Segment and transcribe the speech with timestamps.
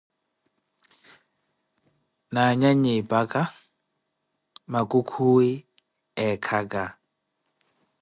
[2.33, 3.41] Na anyanyi eepaka,
[4.71, 5.51] makukhuwi
[6.27, 6.83] eekaka.